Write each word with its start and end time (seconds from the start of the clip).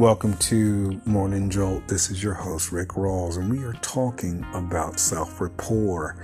Welcome 0.00 0.38
to 0.38 0.98
Morning 1.04 1.50
Jolt. 1.50 1.86
This 1.86 2.10
is 2.10 2.22
your 2.22 2.32
host, 2.32 2.72
Rick 2.72 2.88
Rawls, 2.96 3.36
and 3.36 3.50
we 3.50 3.62
are 3.64 3.74
talking 3.82 4.46
about 4.54 4.98
self 4.98 5.42
rapport 5.42 6.16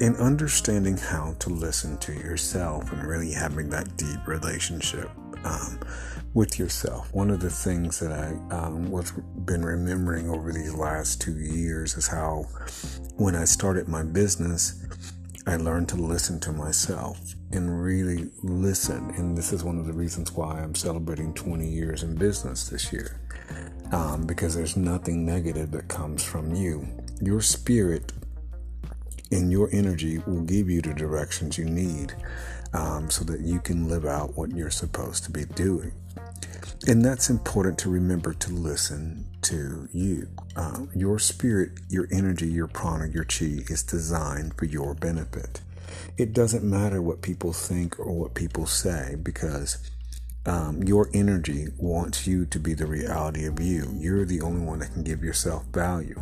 and 0.00 0.14
understanding 0.18 0.96
how 0.96 1.34
to 1.40 1.48
listen 1.48 1.98
to 1.98 2.12
yourself 2.12 2.92
and 2.92 3.02
really 3.02 3.32
having 3.32 3.68
that 3.70 3.96
deep 3.96 4.28
relationship 4.28 5.10
um, 5.42 5.80
with 6.34 6.56
yourself. 6.56 7.12
One 7.12 7.32
of 7.32 7.40
the 7.40 7.50
things 7.50 7.98
that 7.98 8.12
I 8.12 8.28
um, 8.54 8.92
was 8.92 9.10
been 9.44 9.64
remembering 9.64 10.30
over 10.30 10.52
these 10.52 10.72
last 10.72 11.20
two 11.20 11.36
years 11.36 11.96
is 11.96 12.06
how 12.06 12.44
when 13.16 13.34
I 13.34 13.44
started 13.44 13.88
my 13.88 14.04
business, 14.04 14.86
I 15.46 15.56
learned 15.56 15.88
to 15.90 15.96
listen 15.96 16.38
to 16.40 16.52
myself 16.52 17.18
and 17.52 17.82
really 17.82 18.30
listen. 18.42 19.10
And 19.16 19.36
this 19.36 19.52
is 19.52 19.64
one 19.64 19.78
of 19.78 19.86
the 19.86 19.92
reasons 19.92 20.32
why 20.32 20.60
I'm 20.60 20.74
celebrating 20.74 21.32
20 21.32 21.66
years 21.66 22.02
in 22.02 22.14
business 22.14 22.68
this 22.68 22.92
year. 22.92 23.20
Um, 23.92 24.26
because 24.26 24.54
there's 24.54 24.76
nothing 24.76 25.24
negative 25.24 25.70
that 25.72 25.88
comes 25.88 26.22
from 26.22 26.54
you. 26.54 26.86
Your 27.20 27.40
spirit 27.40 28.12
and 29.32 29.50
your 29.50 29.68
energy 29.72 30.18
will 30.26 30.42
give 30.42 30.68
you 30.68 30.80
the 30.80 30.94
directions 30.94 31.58
you 31.58 31.64
need 31.64 32.14
um, 32.72 33.10
so 33.10 33.24
that 33.24 33.40
you 33.40 33.60
can 33.60 33.88
live 33.88 34.04
out 34.04 34.36
what 34.36 34.50
you're 34.50 34.70
supposed 34.70 35.24
to 35.24 35.30
be 35.30 35.44
doing. 35.44 35.92
And 36.86 37.04
that's 37.04 37.28
important 37.28 37.78
to 37.80 37.90
remember 37.90 38.32
to 38.32 38.52
listen 38.52 39.26
to 39.42 39.88
you. 39.92 40.28
Uh, 40.56 40.86
your 40.94 41.18
spirit, 41.18 41.72
your 41.88 42.08
energy, 42.10 42.46
your 42.46 42.68
prana, 42.68 43.06
your 43.08 43.24
chi 43.24 43.64
is 43.68 43.82
designed 43.82 44.54
for 44.56 44.64
your 44.64 44.94
benefit. 44.94 45.60
It 46.16 46.32
doesn't 46.32 46.64
matter 46.64 47.02
what 47.02 47.20
people 47.20 47.52
think 47.52 47.98
or 47.98 48.12
what 48.12 48.34
people 48.34 48.66
say 48.66 49.16
because 49.22 49.78
um, 50.46 50.82
your 50.82 51.10
energy 51.12 51.66
wants 51.76 52.26
you 52.26 52.46
to 52.46 52.58
be 52.58 52.72
the 52.72 52.86
reality 52.86 53.44
of 53.44 53.60
you. 53.60 53.90
You're 53.94 54.24
the 54.24 54.40
only 54.40 54.64
one 54.64 54.78
that 54.78 54.94
can 54.94 55.04
give 55.04 55.22
yourself 55.22 55.66
value. 55.66 56.18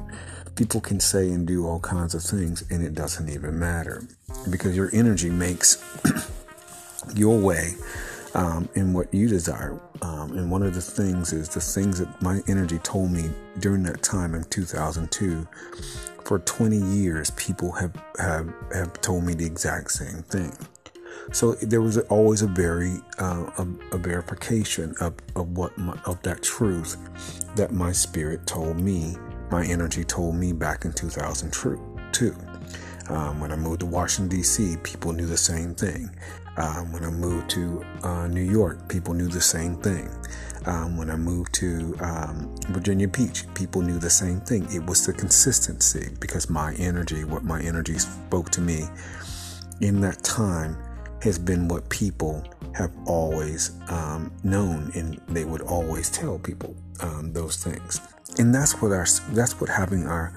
People 0.56 0.80
can 0.80 0.98
say 0.98 1.30
and 1.30 1.46
do 1.46 1.66
all 1.66 1.78
kinds 1.78 2.14
of 2.14 2.22
things, 2.22 2.64
and 2.68 2.84
it 2.84 2.94
doesn't 2.94 3.28
even 3.28 3.58
matter 3.58 4.02
because 4.50 4.76
your 4.76 4.90
energy 4.92 5.30
makes 5.30 5.80
your 7.14 7.38
way 7.38 7.74
um, 8.34 8.68
in 8.74 8.92
what 8.92 9.12
you 9.12 9.28
desire. 9.28 9.80
Um, 10.02 10.36
and 10.36 10.50
one 10.50 10.62
of 10.62 10.74
the 10.74 10.80
things 10.80 11.32
is 11.32 11.48
the 11.48 11.60
things 11.60 11.98
that 11.98 12.22
my 12.22 12.40
energy 12.48 12.78
told 12.78 13.10
me 13.10 13.30
during 13.58 13.82
that 13.84 14.02
time 14.02 14.34
in 14.34 14.44
2002. 14.44 15.46
For 16.24 16.40
20 16.40 16.76
years, 16.76 17.30
people 17.32 17.72
have, 17.72 17.94
have, 18.18 18.52
have 18.74 19.00
told 19.00 19.24
me 19.24 19.34
the 19.34 19.46
exact 19.46 19.92
same 19.92 20.22
thing. 20.24 20.52
So 21.32 21.52
there 21.54 21.80
was 21.80 21.98
always 21.98 22.42
a 22.42 22.46
very 22.46 23.00
uh, 23.18 23.50
a, 23.58 23.66
a, 23.92 23.98
verification 23.98 24.94
of, 25.00 25.14
of 25.36 25.56
what 25.56 25.76
my, 25.76 25.98
of 26.06 26.22
that 26.22 26.42
truth 26.42 26.96
that 27.54 27.72
my 27.72 27.92
spirit 27.92 28.46
told 28.46 28.78
me, 28.78 29.16
my 29.50 29.64
energy 29.66 30.04
told 30.04 30.36
me 30.36 30.52
back 30.52 30.84
in 30.84 30.92
2002. 30.92 32.34
Um, 33.08 33.40
when 33.40 33.52
I 33.52 33.56
moved 33.56 33.80
to 33.80 33.86
Washington 33.86 34.36
D.C., 34.36 34.76
people 34.82 35.12
knew 35.12 35.26
the 35.26 35.36
same 35.36 35.74
thing. 35.74 36.10
Um, 36.58 36.92
when 36.92 37.04
I 37.04 37.10
moved 37.10 37.48
to 37.50 37.84
uh, 38.02 38.26
New 38.26 38.42
York, 38.42 38.88
people 38.88 39.14
knew 39.14 39.28
the 39.28 39.40
same 39.40 39.76
thing. 39.76 40.10
Um, 40.66 40.96
when 40.96 41.08
I 41.08 41.16
moved 41.16 41.54
to 41.54 41.96
um, 42.00 42.54
Virginia 42.70 43.06
Beach, 43.06 43.44
people 43.54 43.80
knew 43.80 43.98
the 43.98 44.10
same 44.10 44.40
thing. 44.40 44.66
It 44.74 44.84
was 44.84 45.06
the 45.06 45.12
consistency 45.12 46.10
because 46.20 46.50
my 46.50 46.74
energy, 46.74 47.22
what 47.22 47.44
my 47.44 47.62
energy 47.62 47.96
spoke 47.98 48.50
to 48.50 48.60
me 48.60 48.84
in 49.80 50.00
that 50.00 50.24
time, 50.24 50.76
has 51.22 51.38
been 51.38 51.68
what 51.68 51.88
people 51.88 52.44
have 52.74 52.92
always 53.06 53.72
um, 53.88 54.32
known, 54.42 54.90
and 54.94 55.20
they 55.28 55.44
would 55.44 55.62
always 55.62 56.10
tell 56.10 56.38
people 56.40 56.76
um, 57.00 57.32
those 57.32 57.62
things. 57.62 58.00
And 58.38 58.54
that's 58.54 58.82
what 58.82 58.92
our 58.92 59.06
that's 59.30 59.60
what 59.60 59.70
having 59.70 60.06
our 60.06 60.32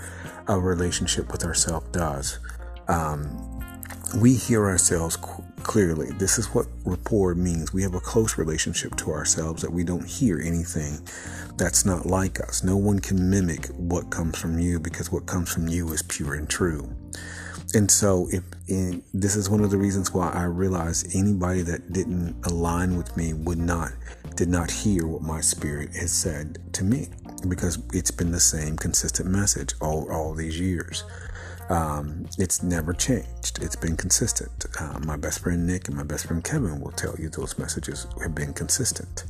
a 0.48 0.60
relationship 0.60 1.32
with 1.32 1.44
ourselves 1.46 1.88
does. 1.92 2.40
Um, 2.88 3.51
we 4.18 4.34
hear 4.34 4.66
ourselves 4.66 5.16
clearly. 5.16 6.10
This 6.12 6.38
is 6.38 6.48
what 6.48 6.68
rapport 6.84 7.36
means. 7.36 7.74
We 7.74 7.84
have 7.84 7.94
a 7.94 8.00
close 8.00 8.38
relationship 8.38 8.96
to 8.98 9.12
ourselves 9.12 9.62
that 9.62 9.72
we 9.72 9.84
don't 9.84 10.08
hear 10.08 10.40
anything 10.40 11.00
that's 11.58 11.86
not 11.86 12.06
like 12.06 12.40
us. 12.40 12.64
No 12.64 12.76
one 12.76 13.00
can 13.00 13.30
mimic 13.30 13.68
what 13.68 14.10
comes 14.10 14.38
from 14.38 14.60
you 14.60 14.80
because 14.80 15.12
what 15.12 15.26
comes 15.26 15.54
from 15.54 15.68
you 15.68 15.92
is 15.94 16.02
pure 16.02 16.34
and 16.34 16.50
true. 16.50 16.94
And 17.74 17.90
so, 17.90 18.28
if 18.32 18.44
this 19.14 19.38
is 19.38 19.50
one 19.50 19.64
of 19.64 19.72
the 19.72 19.78
reasons 19.78 20.14
why 20.14 20.30
I 20.30 20.44
realized 20.44 21.16
anybody 21.16 21.62
that 21.62 21.94
didn't 21.94 22.46
align 22.46 22.98
with 22.98 23.16
me 23.16 23.34
would 23.34 23.60
not, 23.60 23.92
did 24.36 24.50
not 24.50 24.70
hear 24.70 25.08
what 25.08 25.22
my 25.22 25.40
spirit 25.40 25.96
has 25.96 26.12
said 26.12 26.58
to 26.74 26.84
me 26.84 27.08
because 27.48 27.80
it's 27.94 28.12
been 28.12 28.32
the 28.32 28.42
same 28.42 28.76
consistent 28.76 29.30
message 29.30 29.74
all, 29.82 30.12
all 30.12 30.34
these 30.34 30.60
years. 30.60 31.06
Um, 31.72 32.26
it's 32.38 32.62
never 32.62 32.92
changed. 32.92 33.60
It's 33.62 33.78
been 33.78 33.96
consistent. 33.96 34.66
Uh, 34.78 35.00
my 35.06 35.16
best 35.16 35.40
friend 35.40 35.66
Nick 35.66 35.88
and 35.88 35.96
my 35.96 36.04
best 36.04 36.28
friend 36.28 36.44
Kevin 36.44 36.82
will 36.82 36.92
tell 36.92 37.16
you 37.18 37.30
those 37.30 37.58
messages 37.58 38.08
have 38.22 38.36
been 38.36 38.54
consistent. 38.54 39.24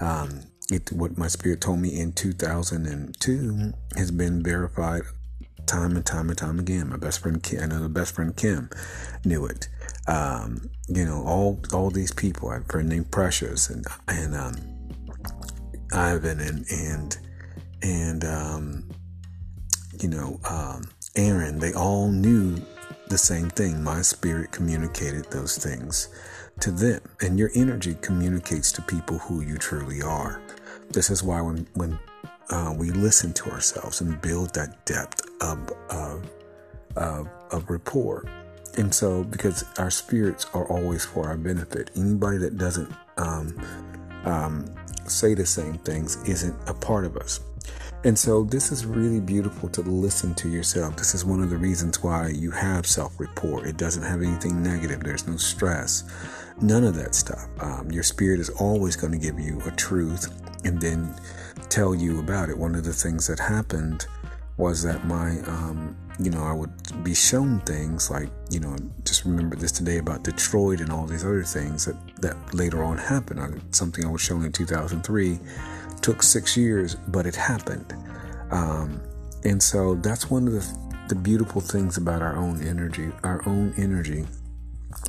Um, 0.00 0.40
it, 0.68 0.90
what 0.90 1.16
my 1.16 1.28
spirit 1.28 1.60
told 1.60 1.78
me 1.78 2.00
in 2.00 2.12
2002 2.12 3.72
has 3.96 4.10
been 4.10 4.42
verified 4.42 5.02
time 5.66 5.94
and 5.94 6.04
time 6.04 6.28
and 6.28 6.36
time 6.36 6.58
again. 6.58 6.88
My 6.88 6.96
best 6.96 7.20
friend 7.20 7.40
Kim, 7.40 7.60
another 7.60 7.88
best 7.88 8.16
friend 8.16 8.36
Kim, 8.36 8.68
knew 9.24 9.46
it. 9.46 9.68
Um, 10.08 10.70
you 10.88 11.04
know, 11.04 11.22
all 11.24 11.60
all 11.72 11.90
these 11.90 12.12
people. 12.12 12.48
I 12.48 12.54
have 12.54 12.62
a 12.62 12.72
friend 12.72 12.88
named 12.88 13.12
Precious 13.12 13.70
and 13.70 13.86
and 14.08 14.34
um, 14.34 14.56
Ivan 15.92 16.40
and 16.40 16.66
and 16.68 17.18
and 17.82 18.24
um, 18.24 18.90
you 20.00 20.08
know 20.08 20.40
um, 20.48 20.82
Aaron, 21.16 21.58
they 21.58 21.72
all 21.72 22.08
knew 22.08 22.56
the 23.08 23.18
same 23.18 23.50
thing. 23.50 23.82
My 23.82 24.02
spirit 24.02 24.52
communicated 24.52 25.30
those 25.30 25.58
things 25.58 26.08
to 26.60 26.70
them, 26.70 27.00
and 27.20 27.38
your 27.38 27.50
energy 27.54 27.96
communicates 28.00 28.70
to 28.72 28.82
people 28.82 29.18
who 29.18 29.40
you 29.40 29.58
truly 29.58 30.02
are. 30.02 30.40
This 30.90 31.10
is 31.10 31.22
why 31.22 31.40
when 31.40 31.66
when 31.74 31.98
uh, 32.50 32.74
we 32.76 32.90
listen 32.90 33.32
to 33.34 33.50
ourselves 33.50 34.00
and 34.00 34.20
build 34.20 34.54
that 34.54 34.84
depth 34.84 35.22
of 35.40 35.72
of, 35.90 36.30
of 36.96 37.28
of 37.50 37.68
rapport, 37.68 38.24
and 38.76 38.94
so 38.94 39.24
because 39.24 39.64
our 39.78 39.90
spirits 39.90 40.46
are 40.54 40.66
always 40.66 41.04
for 41.04 41.26
our 41.26 41.36
benefit. 41.36 41.90
Anybody 41.96 42.38
that 42.38 42.56
doesn't 42.56 42.92
um, 43.16 43.60
um, 44.24 44.66
say 45.06 45.34
the 45.34 45.46
same 45.46 45.74
things 45.78 46.22
isn't 46.28 46.56
a 46.68 46.74
part 46.74 47.04
of 47.04 47.16
us. 47.16 47.40
And 48.02 48.18
so, 48.18 48.44
this 48.44 48.72
is 48.72 48.86
really 48.86 49.20
beautiful 49.20 49.68
to 49.68 49.82
listen 49.82 50.34
to 50.36 50.48
yourself. 50.48 50.96
This 50.96 51.14
is 51.14 51.22
one 51.22 51.42
of 51.42 51.50
the 51.50 51.58
reasons 51.58 52.02
why 52.02 52.28
you 52.28 52.50
have 52.50 52.86
self 52.86 53.20
rapport. 53.20 53.66
It 53.66 53.76
doesn't 53.76 54.02
have 54.02 54.22
anything 54.22 54.62
negative, 54.62 55.00
there's 55.04 55.26
no 55.28 55.36
stress, 55.36 56.04
none 56.62 56.84
of 56.84 56.94
that 56.94 57.14
stuff. 57.14 57.46
Um, 57.60 57.90
your 57.90 58.02
spirit 58.02 58.40
is 58.40 58.48
always 58.48 58.96
going 58.96 59.12
to 59.12 59.18
give 59.18 59.38
you 59.38 59.60
a 59.66 59.70
truth 59.72 60.32
and 60.64 60.80
then 60.80 61.14
tell 61.68 61.94
you 61.94 62.20
about 62.20 62.48
it. 62.48 62.56
One 62.56 62.74
of 62.74 62.84
the 62.84 62.92
things 62.94 63.26
that 63.26 63.38
happened 63.38 64.06
was 64.56 64.82
that 64.82 65.06
my, 65.06 65.38
um, 65.40 65.94
you 66.18 66.30
know, 66.30 66.42
I 66.42 66.54
would 66.54 67.04
be 67.04 67.14
shown 67.14 67.60
things 67.60 68.10
like, 68.10 68.30
you 68.50 68.60
know, 68.60 68.76
just 69.04 69.26
remember 69.26 69.56
this 69.56 69.72
today 69.72 69.98
about 69.98 70.22
Detroit 70.22 70.80
and 70.80 70.90
all 70.90 71.04
these 71.06 71.24
other 71.24 71.44
things 71.44 71.84
that, 71.84 71.96
that 72.22 72.54
later 72.54 72.82
on 72.82 72.96
happened. 72.96 73.40
I, 73.40 73.48
something 73.72 74.04
I 74.06 74.10
was 74.10 74.22
shown 74.22 74.44
in 74.44 74.52
2003 74.52 75.38
took 76.02 76.22
six 76.22 76.56
years, 76.56 76.94
but 77.08 77.26
it 77.26 77.36
happened. 77.36 77.94
Um, 78.50 79.00
and 79.44 79.62
so 79.62 79.94
that's 79.96 80.30
one 80.30 80.46
of 80.46 80.52
the, 80.52 80.78
the 81.08 81.14
beautiful 81.14 81.60
things 81.60 81.96
about 81.96 82.22
our 82.22 82.36
own 82.36 82.62
energy. 82.66 83.10
Our 83.22 83.42
own 83.46 83.74
energy 83.76 84.26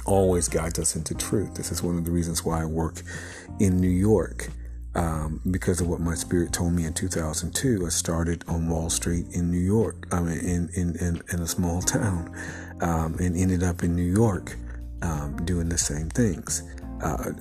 always 0.06 0.48
guides 0.48 0.80
us 0.80 0.96
into 0.96 1.16
truth. 1.16 1.56
This 1.56 1.72
is 1.72 1.84
one 1.84 1.98
of 1.98 2.06
the 2.06 2.12
reasons 2.12 2.46
why 2.46 2.62
I 2.62 2.66
work 2.66 3.02
in 3.60 3.78
New 3.78 3.90
York. 3.90 4.50
Um, 4.94 5.40
because 5.50 5.80
of 5.80 5.88
what 5.88 6.02
my 6.02 6.16
spirit 6.16 6.52
told 6.52 6.74
me 6.74 6.84
in 6.84 6.94
2002, 6.94 7.86
I 7.86 7.90
started 7.90 8.44
on 8.50 8.68
Wall 8.70 8.90
Street 8.90 9.26
in 9.32 9.50
New 9.50 9.58
York. 9.58 10.06
I 10.12 10.20
mean, 10.20 10.38
in 10.40 10.70
in, 10.76 10.98
in, 10.98 11.22
in 11.32 11.40
a 11.40 11.48
small 11.48 11.82
town, 11.82 12.30
um, 12.82 13.16
and 13.20 13.38
ended 13.38 13.64
up 13.64 13.84
in 13.84 13.96
New 13.96 14.12
York 14.12 14.58
um, 15.02 15.38
doing 15.46 15.70
the 15.70 15.78
same 15.78 16.10
things 16.10 16.64
uh, 17.02 17.32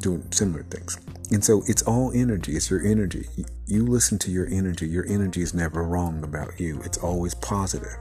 doing 0.00 0.30
similar 0.30 0.62
things. 0.64 0.98
And 1.30 1.44
so 1.44 1.62
it's 1.66 1.82
all 1.82 2.12
energy. 2.14 2.52
It's 2.52 2.70
your 2.70 2.84
energy. 2.84 3.26
You 3.66 3.86
listen 3.86 4.18
to 4.20 4.30
your 4.30 4.46
energy. 4.46 4.86
Your 4.86 5.06
energy 5.06 5.42
is 5.42 5.54
never 5.54 5.82
wrong 5.82 6.22
about 6.22 6.60
you. 6.60 6.80
It's 6.84 6.98
always 6.98 7.34
positive. 7.34 7.96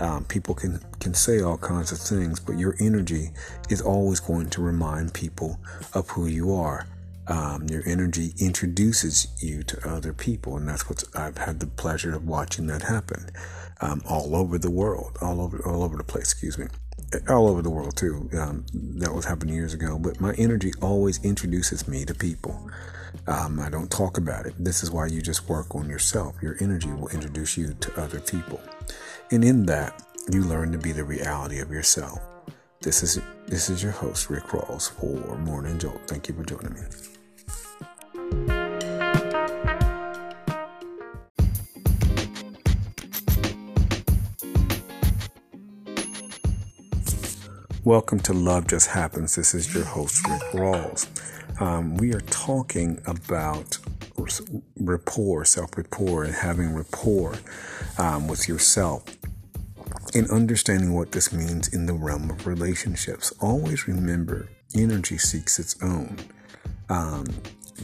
Um, 0.00 0.24
people 0.24 0.54
can 0.54 0.80
can 0.98 1.14
say 1.14 1.40
all 1.40 1.58
kinds 1.58 1.92
of 1.92 1.98
things, 1.98 2.40
but 2.40 2.58
your 2.58 2.74
energy 2.80 3.30
is 3.70 3.80
always 3.80 4.18
going 4.18 4.50
to 4.50 4.62
remind 4.62 5.14
people 5.14 5.60
of 5.92 6.10
who 6.10 6.26
you 6.26 6.52
are. 6.52 6.86
Um, 7.26 7.68
your 7.68 7.82
energy 7.86 8.34
introduces 8.38 9.28
you 9.40 9.62
to 9.62 9.88
other 9.88 10.12
people, 10.12 10.56
and 10.56 10.68
that's 10.68 10.88
what 10.88 11.04
I've 11.14 11.38
had 11.38 11.60
the 11.60 11.66
pleasure 11.66 12.14
of 12.14 12.26
watching 12.26 12.66
that 12.66 12.82
happen 12.82 13.30
um, 13.80 14.02
all 14.08 14.34
over 14.34 14.58
the 14.58 14.70
world, 14.70 15.16
all 15.22 15.40
over 15.40 15.62
all 15.64 15.84
over 15.84 15.96
the 15.96 16.04
place. 16.04 16.32
Excuse 16.32 16.58
me. 16.58 16.66
All 17.28 17.48
over 17.48 17.62
the 17.62 17.70
world 17.70 17.96
too. 17.96 18.28
Um, 18.38 18.64
that 18.72 19.12
was 19.12 19.24
happening 19.24 19.54
years 19.54 19.74
ago. 19.74 19.98
But 19.98 20.20
my 20.20 20.34
energy 20.34 20.72
always 20.80 21.22
introduces 21.24 21.88
me 21.88 22.04
to 22.04 22.14
people. 22.14 22.70
Um, 23.26 23.60
I 23.60 23.70
don't 23.70 23.90
talk 23.90 24.18
about 24.18 24.46
it. 24.46 24.54
This 24.58 24.82
is 24.82 24.90
why 24.90 25.06
you 25.06 25.22
just 25.22 25.48
work 25.48 25.74
on 25.74 25.88
yourself. 25.88 26.36
Your 26.42 26.56
energy 26.60 26.90
will 26.90 27.08
introduce 27.08 27.56
you 27.56 27.74
to 27.74 28.00
other 28.00 28.20
people. 28.20 28.60
And 29.30 29.44
in 29.44 29.66
that, 29.66 30.02
you 30.30 30.42
learn 30.42 30.72
to 30.72 30.78
be 30.78 30.92
the 30.92 31.04
reality 31.04 31.60
of 31.60 31.70
yourself. 31.70 32.20
This 32.80 33.02
is 33.02 33.20
this 33.46 33.70
is 33.70 33.82
your 33.82 33.92
host, 33.92 34.28
Rick 34.28 34.44
Rawls, 34.44 34.90
for 34.90 35.38
Morning 35.38 35.78
Jolt. 35.78 36.00
Thank 36.06 36.28
you 36.28 36.34
for 36.34 36.44
joining 36.44 36.74
me. 36.74 36.80
Welcome 47.84 48.20
to 48.20 48.32
Love 48.32 48.66
Just 48.68 48.88
Happens. 48.88 49.34
This 49.34 49.52
is 49.52 49.74
your 49.74 49.84
host, 49.84 50.26
Rick 50.26 50.40
Rawls. 50.54 51.06
Um, 51.60 51.98
we 51.98 52.14
are 52.14 52.20
talking 52.22 52.98
about 53.06 53.76
rapport, 54.76 55.44
self 55.44 55.76
rapport, 55.76 56.24
and 56.24 56.34
having 56.34 56.74
rapport 56.74 57.34
um, 57.98 58.26
with 58.26 58.48
yourself 58.48 59.04
and 60.14 60.30
understanding 60.30 60.94
what 60.94 61.12
this 61.12 61.30
means 61.30 61.68
in 61.74 61.84
the 61.84 61.92
realm 61.92 62.30
of 62.30 62.46
relationships. 62.46 63.34
Always 63.42 63.86
remember 63.86 64.48
energy 64.74 65.18
seeks 65.18 65.58
its 65.58 65.76
own. 65.82 66.16
Um, 66.88 67.26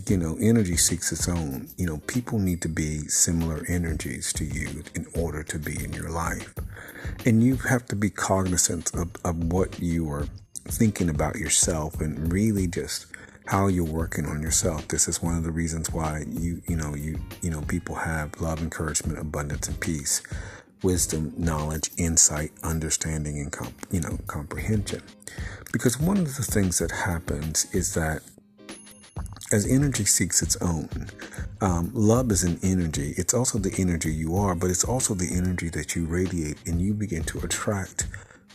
you 0.08 0.16
know, 0.16 0.36
energy 0.40 0.76
seeks 0.76 1.12
its 1.12 1.28
own. 1.28 1.68
You 1.76 1.86
know, 1.86 1.98
people 2.06 2.38
need 2.38 2.62
to 2.62 2.68
be 2.68 3.00
similar 3.08 3.64
energies 3.68 4.32
to 4.34 4.44
you 4.44 4.82
in 4.94 5.06
order 5.14 5.42
to 5.44 5.58
be 5.58 5.82
in 5.82 5.92
your 5.92 6.10
life. 6.10 6.54
And 7.26 7.42
you 7.42 7.56
have 7.56 7.86
to 7.86 7.96
be 7.96 8.10
cognizant 8.10 8.94
of, 8.94 9.10
of 9.24 9.52
what 9.52 9.80
you 9.80 10.10
are 10.10 10.26
thinking 10.64 11.08
about 11.08 11.36
yourself 11.36 12.00
and 12.00 12.32
really 12.32 12.66
just 12.66 13.06
how 13.46 13.66
you're 13.66 13.84
working 13.84 14.26
on 14.26 14.42
yourself. 14.42 14.86
This 14.88 15.08
is 15.08 15.22
one 15.22 15.36
of 15.36 15.42
the 15.42 15.50
reasons 15.50 15.90
why 15.90 16.24
you, 16.28 16.62
you 16.68 16.76
know, 16.76 16.94
you, 16.94 17.18
you 17.42 17.50
know, 17.50 17.62
people 17.62 17.96
have 17.96 18.40
love, 18.40 18.60
encouragement, 18.60 19.18
abundance, 19.18 19.66
and 19.66 19.80
peace 19.80 20.22
wisdom, 20.82 21.32
knowledge, 21.36 21.90
insight, 21.98 22.52
understanding, 22.62 23.38
and 23.38 23.52
comp- 23.52 23.86
you 23.90 24.00
know 24.00 24.18
comprehension. 24.26 25.02
Because 25.72 26.00
one 26.00 26.18
of 26.18 26.36
the 26.36 26.42
things 26.42 26.78
that 26.78 26.90
happens 26.90 27.72
is 27.74 27.94
that 27.94 28.22
as 29.52 29.66
energy 29.66 30.04
seeks 30.04 30.42
its 30.42 30.56
own, 30.60 30.88
um, 31.60 31.90
love 31.94 32.30
is 32.30 32.44
an 32.44 32.58
energy. 32.62 33.14
It's 33.16 33.34
also 33.34 33.58
the 33.58 33.74
energy 33.78 34.12
you 34.12 34.36
are, 34.36 34.54
but 34.54 34.70
it's 34.70 34.84
also 34.84 35.14
the 35.14 35.30
energy 35.34 35.68
that 35.70 35.96
you 35.96 36.06
radiate, 36.06 36.58
and 36.66 36.80
you 36.80 36.94
begin 36.94 37.24
to 37.24 37.38
attract 37.40 38.06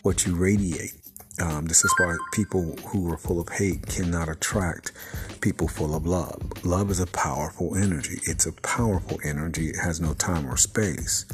what 0.03 0.25
you 0.25 0.35
radiate. 0.35 0.93
Um, 1.41 1.65
this 1.65 1.83
is 1.83 1.93
why 1.97 2.15
people 2.33 2.77
who 2.87 3.11
are 3.11 3.17
full 3.17 3.41
of 3.41 3.49
hate 3.49 3.87
cannot 3.87 4.29
attract 4.29 4.93
people 5.41 5.67
full 5.67 5.93
of 5.93 6.05
love. 6.05 6.41
Love 6.63 6.89
is 6.89 7.01
a 7.01 7.07
powerful 7.07 7.75
energy. 7.75 8.19
It's 8.23 8.45
a 8.45 8.53
powerful 8.53 9.19
energy. 9.23 9.67
It 9.69 9.77
has 9.83 9.99
no 9.99 10.13
time 10.13 10.49
or 10.49 10.57
space 10.57 11.25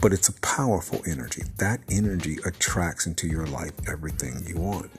but 0.00 0.12
it's 0.12 0.28
a 0.28 0.40
powerful 0.40 1.02
energy. 1.06 1.42
That 1.58 1.80
energy 1.90 2.38
attracts 2.46 3.06
into 3.06 3.26
your 3.26 3.46
life 3.46 3.72
everything 3.88 4.42
you 4.46 4.56
want. 4.56 4.90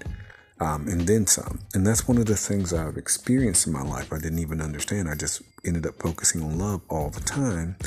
Um, 0.62 0.88
and 0.88 1.02
then 1.02 1.26
some. 1.26 1.60
And 1.74 1.88
that's 1.88 2.08
one 2.08 2.20
of 2.20 2.28
the 2.28 2.38
things 2.38 2.72
I've 2.72 2.96
experienced 2.96 3.66
in 3.66 3.74
my 3.74 3.82
life. 3.82 4.14
I 4.14 4.20
didn't 4.20 4.38
even 4.40 4.62
understand. 4.62 5.10
I 5.10 5.16
just 5.16 5.42
ended 5.66 5.88
up 5.88 6.00
focusing 6.00 6.44
on 6.44 6.60
love 6.60 6.82
all 6.88 7.10
the 7.10 7.20
time. 7.22 7.78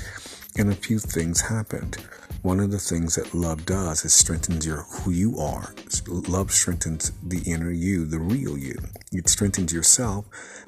And 0.57 0.71
a 0.71 0.75
few 0.75 0.99
things 0.99 1.41
happened. 1.41 1.97
One 2.43 2.61
of 2.61 2.71
the 2.71 2.79
things 2.79 3.17
that 3.17 3.35
love 3.35 3.65
does 3.65 4.05
is 4.05 4.13
strengthens 4.13 4.67
your 4.67 4.83
who 4.83 5.11
you 5.11 5.39
are. 5.39 5.75
Love 6.07 6.53
strengthens 6.53 7.11
the 7.23 7.41
inner 7.51 7.71
you, 7.71 8.05
the 8.05 8.19
real 8.19 8.57
you. 8.59 8.77
It 9.13 9.29
strengthens 9.29 9.73
yourself, 9.73 10.27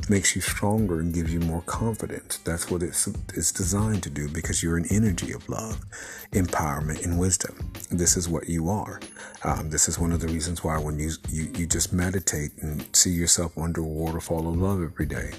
makes 0.09 0.35
you 0.35 0.41
stronger, 0.41 1.01
and 1.01 1.13
gives 1.13 1.33
you 1.33 1.41
more 1.41 1.63
confidence. 1.63 2.39
That's 2.39 2.71
what 2.71 2.83
it's, 2.83 3.07
it's 3.35 3.53
designed 3.53 4.03
to 4.05 4.11
do 4.11 4.29
because 4.29 4.63
you're 4.63 4.79
an 4.79 4.87
energy 4.91 5.33
of 5.33 5.49
love, 5.49 5.85
empowerment, 6.33 7.05
and 7.05 7.19
wisdom. 7.19 7.71
This 7.91 8.17
is 8.17 8.29
what 8.29 8.49
you 8.49 8.69
are. 8.71 9.01
Um, 9.45 9.71
this 9.71 9.89
is 9.89 9.99
one 9.99 10.13
of 10.13 10.21
the 10.21 10.29
reasons 10.29 10.65
why 10.65 10.79
when 10.79 10.99
you, 10.99 11.11
you 11.31 11.53
you 11.55 11.67
just 11.67 11.93
meditate 11.93 12.53
and 12.61 12.85
see 12.97 13.11
yourself 13.11 13.57
under 13.59 13.83
a 13.83 13.85
waterfall 13.85 14.49
of 14.49 14.57
love 14.57 14.83
every 14.83 15.07
day, 15.07 15.33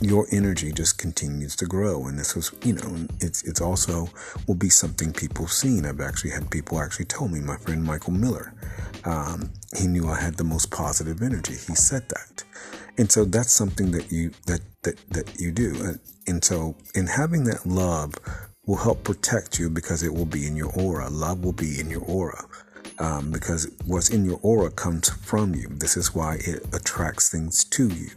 your 0.00 0.26
energy 0.30 0.72
just 0.72 0.98
continues 0.98 1.56
to 1.56 1.66
grow. 1.66 2.06
And 2.06 2.18
this 2.18 2.34
was 2.34 2.52
you 2.64 2.74
know 2.74 3.06
it's 3.20 3.42
it's 3.44 3.60
also 3.60 4.08
will 4.46 4.54
be 4.54 4.68
something 4.70 5.12
people 5.12 5.46
seen. 5.46 5.86
I've 5.86 6.00
actually 6.00 6.30
had 6.30 6.50
people 6.50 6.80
actually 6.80 7.06
tell 7.06 7.28
me 7.28 7.40
my 7.40 7.56
friend 7.56 7.82
michael 7.84 8.12
miller 8.12 8.54
um, 9.04 9.50
he 9.76 9.86
knew 9.86 10.08
i 10.08 10.20
had 10.20 10.34
the 10.34 10.44
most 10.44 10.70
positive 10.70 11.22
energy. 11.22 11.52
He 11.52 11.74
said 11.74 12.08
that. 12.08 12.44
And 12.98 13.10
so 13.10 13.24
that's 13.24 13.52
something 13.52 13.92
that 13.92 14.10
you 14.10 14.32
that 14.46 14.60
that 14.82 14.96
that 15.10 15.40
you 15.40 15.52
do. 15.52 15.74
And, 15.82 16.00
and 16.26 16.44
so 16.44 16.76
in 16.94 17.06
having 17.06 17.44
that 17.44 17.66
love 17.66 18.14
will 18.66 18.76
help 18.76 19.04
protect 19.04 19.58
you 19.60 19.70
because 19.70 20.02
it 20.02 20.12
will 20.12 20.26
be 20.26 20.46
in 20.46 20.56
your 20.56 20.72
aura. 20.72 21.08
Love 21.08 21.44
will 21.44 21.52
be 21.52 21.78
in 21.78 21.88
your 21.88 22.02
aura 22.02 22.44
um, 22.98 23.30
because 23.30 23.70
what's 23.84 24.10
in 24.10 24.24
your 24.24 24.40
aura 24.42 24.70
comes 24.70 25.08
from 25.08 25.54
you. 25.54 25.68
This 25.68 25.96
is 25.96 26.14
why 26.14 26.38
it 26.40 26.66
attracts 26.74 27.28
things 27.30 27.64
to 27.64 27.88
you. 27.88 28.10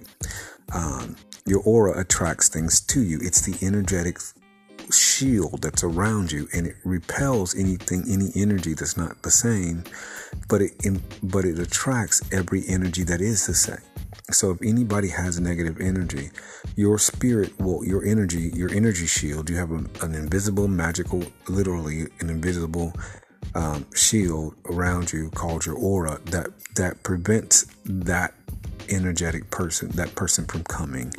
Um, 0.74 1.16
your 1.50 1.62
aura 1.66 2.00
attracts 2.00 2.48
things 2.48 2.80
to 2.82 3.02
you. 3.02 3.20
It's 3.22 3.42
the 3.42 3.66
energetic 3.66 4.20
shield 4.92 5.62
that's 5.62 5.84
around 5.84 6.32
you 6.32 6.48
and 6.54 6.66
it 6.66 6.76
repels 6.84 7.56
anything 7.56 8.04
any 8.10 8.32
energy 8.36 8.74
that's 8.74 8.98
not 8.98 9.22
the 9.22 9.30
same 9.30 9.84
but 10.48 10.62
it 10.62 10.72
but 11.22 11.46
it 11.46 11.60
attracts 11.60 12.22
every 12.32 12.64
energy 12.68 13.04
that 13.04 13.22
is 13.22 13.46
the 13.46 13.54
same 13.54 13.78
so 14.32 14.50
if 14.50 14.62
anybody 14.64 15.10
has 15.10 15.40
negative 15.40 15.80
energy 15.80 16.32
your 16.76 16.98
spirit 16.98 17.52
will 17.60 17.86
your 17.86 18.04
energy 18.04 18.50
your 18.56 18.72
energy 18.72 19.06
shield 19.06 19.48
you 19.48 19.58
have 19.58 19.70
a, 19.70 19.84
an 20.02 20.16
invisible 20.16 20.68
magical 20.68 21.24
literally 21.48 22.08
an 22.20 22.30
invisible 22.30 22.92
um, 23.56 23.86
shield 23.94 24.56
around 24.66 25.12
you 25.12 25.30
called 25.32 25.66
your 25.66 25.76
aura 25.76 26.20
that 26.26 26.48
that 26.76 27.02
prevents 27.04 27.68
that 27.86 28.34
energetic 28.90 29.50
person, 29.52 29.90
that 29.90 30.16
person 30.16 30.46
from 30.46 30.64
coming 30.64 31.14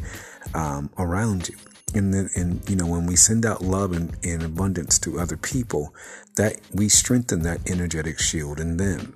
um, 0.54 0.90
around 0.98 1.48
you. 1.48 1.56
And 1.92 2.14
then, 2.14 2.30
and 2.36 2.68
you 2.70 2.76
know, 2.76 2.86
when 2.86 3.06
we 3.06 3.16
send 3.16 3.44
out 3.44 3.62
love 3.62 3.92
and, 3.92 4.16
and 4.22 4.42
abundance 4.42 4.98
to 5.00 5.18
other 5.18 5.36
people, 5.36 5.94
that 6.36 6.60
we 6.72 6.88
strengthen 6.88 7.42
that 7.42 7.68
energetic 7.68 8.20
shield 8.20 8.60
in 8.60 8.76
them. 8.76 9.14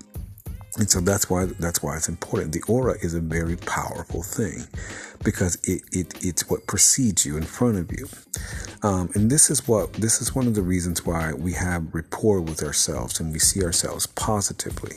And 0.78 0.90
so 0.90 1.00
that's 1.00 1.30
why 1.30 1.46
that's 1.46 1.82
why 1.82 1.96
it's 1.96 2.08
important. 2.08 2.52
The 2.52 2.62
aura 2.68 2.96
is 3.00 3.14
a 3.14 3.20
very 3.20 3.56
powerful 3.56 4.22
thing 4.22 4.66
because 5.22 5.56
it, 5.62 5.82
it 5.92 6.24
it's 6.24 6.50
what 6.50 6.66
precedes 6.66 7.24
you 7.24 7.36
in 7.36 7.44
front 7.44 7.78
of 7.78 7.92
you. 7.92 8.08
Um, 8.82 9.10
and 9.14 9.30
this 9.30 9.50
is 9.50 9.68
what 9.68 9.92
this 9.94 10.20
is 10.20 10.34
one 10.34 10.48
of 10.48 10.54
the 10.54 10.62
reasons 10.62 11.06
why 11.06 11.32
we 11.32 11.52
have 11.52 11.94
rapport 11.94 12.40
with 12.40 12.62
ourselves 12.62 13.20
and 13.20 13.32
we 13.32 13.38
see 13.38 13.62
ourselves 13.62 14.06
positively 14.06 14.96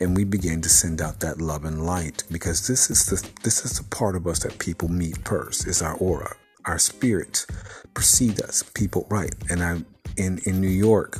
and 0.00 0.16
we 0.16 0.24
begin 0.24 0.60
to 0.62 0.68
send 0.68 1.02
out 1.02 1.20
that 1.20 1.40
love 1.40 1.64
and 1.64 1.84
light 1.84 2.22
because 2.30 2.68
this 2.68 2.88
is 2.88 3.06
the 3.06 3.28
this 3.42 3.64
is 3.64 3.78
the 3.78 3.84
part 3.84 4.14
of 4.14 4.26
us 4.26 4.40
that 4.40 4.58
people 4.58 4.88
meet 4.88 5.18
first 5.26 5.66
is 5.66 5.82
our 5.82 5.94
aura. 5.94 6.34
Our 6.64 6.78
spirits 6.78 7.46
precede 7.94 8.40
us. 8.42 8.62
People 8.74 9.06
right. 9.10 9.34
And 9.50 9.62
I 9.64 9.82
in 10.16 10.38
in 10.46 10.60
New 10.60 10.68
York, 10.68 11.18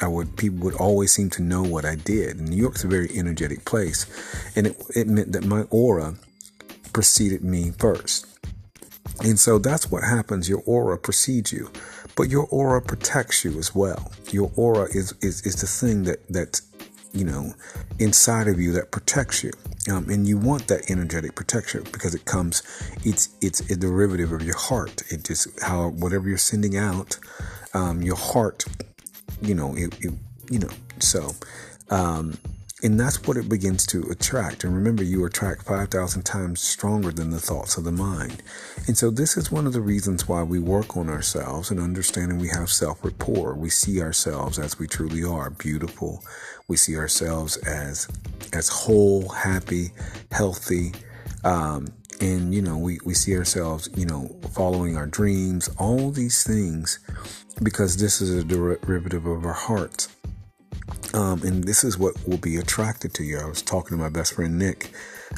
I 0.00 0.08
would 0.08 0.36
people 0.36 0.58
would 0.60 0.74
always 0.74 1.12
seem 1.12 1.30
to 1.30 1.42
know 1.42 1.62
what 1.62 1.84
I 1.84 1.94
did. 1.94 2.38
And 2.38 2.48
New 2.48 2.56
York's 2.56 2.84
a 2.84 2.88
very 2.88 3.08
energetic 3.16 3.64
place, 3.64 4.06
and 4.54 4.66
it, 4.66 4.76
it 4.94 5.06
meant 5.06 5.32
that 5.32 5.44
my 5.44 5.62
aura 5.70 6.14
preceded 6.92 7.42
me 7.42 7.72
first. 7.78 8.26
And 9.20 9.38
so 9.38 9.58
that's 9.58 9.90
what 9.90 10.02
happens. 10.02 10.48
Your 10.48 10.62
aura 10.66 10.98
precedes 10.98 11.52
you, 11.52 11.70
but 12.14 12.28
your 12.28 12.46
aura 12.50 12.82
protects 12.82 13.44
you 13.44 13.58
as 13.58 13.74
well. 13.74 14.12
Your 14.30 14.50
aura 14.56 14.84
is 14.94 15.14
is, 15.22 15.46
is 15.46 15.60
the 15.60 15.66
thing 15.66 16.04
that 16.04 16.28
that's 16.28 16.62
you 17.12 17.24
know 17.24 17.54
inside 17.98 18.48
of 18.48 18.60
you 18.60 18.72
that 18.72 18.90
protects 18.90 19.42
you, 19.42 19.52
um, 19.90 20.10
and 20.10 20.28
you 20.28 20.36
want 20.36 20.68
that 20.68 20.90
energetic 20.90 21.34
protection 21.34 21.84
because 21.90 22.14
it 22.14 22.26
comes. 22.26 22.62
It's 23.02 23.30
it's 23.40 23.60
a 23.70 23.76
derivative 23.76 24.32
of 24.32 24.42
your 24.42 24.58
heart. 24.58 25.02
It 25.10 25.24
just 25.24 25.58
how 25.62 25.88
whatever 25.88 26.28
you're 26.28 26.36
sending 26.36 26.76
out, 26.76 27.16
um, 27.72 28.02
your 28.02 28.16
heart 28.16 28.66
you 29.42 29.54
know, 29.54 29.74
it, 29.76 29.96
it 30.04 30.12
you 30.50 30.58
know, 30.58 30.68
so, 31.00 31.32
um, 31.90 32.34
and 32.82 33.00
that's 33.00 33.26
what 33.26 33.36
it 33.36 33.48
begins 33.48 33.86
to 33.86 34.02
attract. 34.10 34.62
And 34.62 34.74
remember, 34.74 35.02
you 35.02 35.24
attract 35.24 35.64
5,000 35.64 36.22
times 36.24 36.60
stronger 36.60 37.10
than 37.10 37.30
the 37.30 37.40
thoughts 37.40 37.78
of 37.78 37.84
the 37.84 37.92
mind. 37.92 38.42
And 38.86 38.98
so, 38.98 39.10
this 39.10 39.36
is 39.36 39.50
one 39.50 39.66
of 39.66 39.72
the 39.72 39.80
reasons 39.80 40.28
why 40.28 40.42
we 40.42 40.58
work 40.58 40.96
on 40.96 41.08
ourselves 41.08 41.70
and 41.70 41.80
understanding 41.80 42.38
we 42.38 42.48
have 42.48 42.70
self 42.70 43.02
rapport. 43.02 43.54
We 43.54 43.70
see 43.70 44.02
ourselves 44.02 44.58
as 44.58 44.78
we 44.78 44.86
truly 44.86 45.24
are 45.24 45.50
beautiful. 45.50 46.22
We 46.68 46.76
see 46.76 46.96
ourselves 46.96 47.56
as, 47.58 48.08
as 48.52 48.68
whole, 48.68 49.28
happy, 49.30 49.92
healthy, 50.30 50.92
um, 51.44 51.86
and 52.20 52.54
you 52.54 52.62
know 52.62 52.78
we, 52.78 52.98
we 53.04 53.14
see 53.14 53.36
ourselves 53.36 53.88
you 53.96 54.06
know 54.06 54.28
following 54.52 54.96
our 54.96 55.06
dreams 55.06 55.68
all 55.78 56.10
these 56.10 56.44
things 56.44 56.98
because 57.62 57.96
this 57.98 58.20
is 58.20 58.30
a 58.30 58.44
derivative 58.44 59.26
of 59.26 59.44
our 59.46 59.52
hearts 59.54 60.08
Um, 61.14 61.42
and 61.42 61.64
this 61.64 61.84
is 61.84 61.98
what 61.98 62.14
will 62.26 62.38
be 62.38 62.56
attracted 62.56 63.14
to 63.14 63.24
you. 63.24 63.38
I 63.38 63.46
was 63.46 63.62
talking 63.62 63.96
to 63.98 64.02
my 64.02 64.10
best 64.10 64.34
friend 64.34 64.58
Nick 64.58 64.92